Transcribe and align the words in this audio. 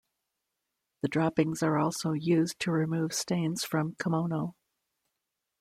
The 1.03 1.07
droppings 1.09 1.61
are 1.61 1.77
also 1.77 2.13
used 2.13 2.59
to 2.61 2.71
remove 2.71 3.13
stains 3.13 3.63
from 3.63 3.93
kimono. 4.01 4.55